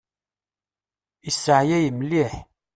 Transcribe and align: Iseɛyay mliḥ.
Iseɛyay 1.29 1.87
mliḥ. 1.97 2.33